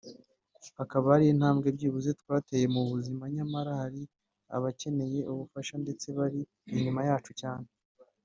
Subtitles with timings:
[0.79, 4.01] hakaba hari n’intambwe byibuze twateye mu buzima nyamara hari
[4.55, 6.41] abakeneye ubufasha ndetse bari
[6.75, 7.67] inyuma yacu cyane